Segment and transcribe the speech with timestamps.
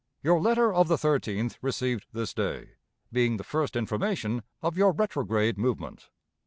[0.23, 2.71] "Your letter of the 13th received this day,
[3.13, 6.09] being the first information of your retrograde movement.